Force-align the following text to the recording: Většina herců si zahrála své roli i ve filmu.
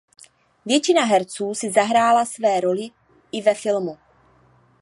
Většina 0.65 1.05
herců 1.05 1.55
si 1.55 1.71
zahrála 1.71 2.25
své 2.25 2.59
roli 2.59 2.87
i 3.31 3.41
ve 3.41 3.55
filmu. 3.55 3.97